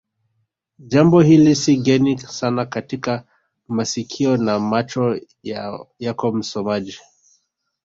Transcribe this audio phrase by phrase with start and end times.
[0.79, 3.23] jambo hili si geni sana katika
[3.67, 5.19] masikio na macho
[5.99, 6.99] yako msomaji